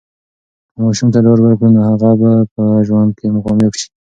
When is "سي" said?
3.79-3.87